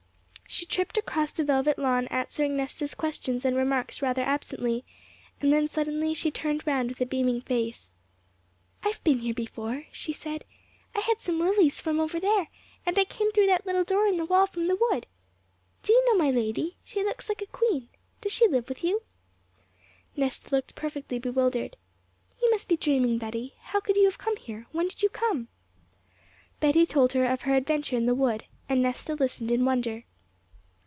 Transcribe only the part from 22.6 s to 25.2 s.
be dreaming, Betty. How could you have come here? When did you